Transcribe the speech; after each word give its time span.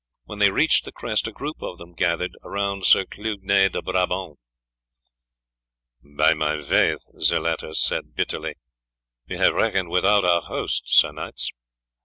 When 0.23 0.39
they 0.39 0.49
reached 0.49 0.83
the 0.85 0.91
crest 0.91 1.27
a 1.27 1.31
group 1.31 1.61
of 1.61 1.77
them 1.77 1.93
gathered 1.93 2.35
around 2.43 2.87
Sir 2.87 3.05
Clugnet 3.05 3.73
de 3.73 3.83
Brabant. 3.83 4.39
"By 6.17 6.33
my 6.33 6.59
faith," 6.63 7.03
the 7.13 7.39
latter 7.39 7.75
said 7.75 8.15
bitterly, 8.15 8.55
"we 9.29 9.37
have 9.37 9.53
reckoned 9.53 9.89
without 9.89 10.25
our 10.25 10.41
host, 10.41 10.85
Sir 10.89 11.11
Knights. 11.11 11.51